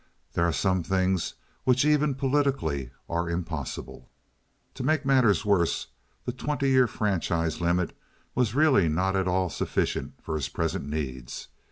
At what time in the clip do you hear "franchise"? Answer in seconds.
6.87-7.61